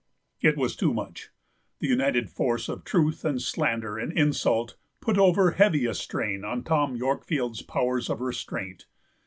It 0.41 0.57
was 0.57 0.75
too 0.75 0.95
much. 0.95 1.29
The 1.77 1.85
united 1.87 2.31
force 2.31 2.69
of 2.69 2.83
truth 2.83 3.23
and 3.23 3.39
slander 3.39 3.99
and 3.99 4.11
insult 4.11 4.75
put 4.99 5.15
over 5.19 5.51
heavy 5.51 5.85
a 5.85 5.93
strain 5.93 6.43
on 6.43 6.63
Tom 6.63 6.95
Yorkfield's 6.97 7.61
powers 7.61 8.09
of 8.09 8.19
restraint. 8.19 8.87